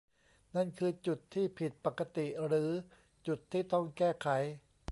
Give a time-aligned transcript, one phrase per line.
[0.55, 2.69] นั่นคือจุดที่ผิดปกติ หรือ
[3.27, 4.27] จุดที่ต้องแก้ไข